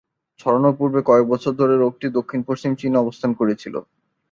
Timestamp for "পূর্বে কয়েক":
0.77-1.25